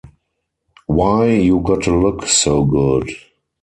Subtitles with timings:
[0.87, 3.11] Why You Gotta Look So Good?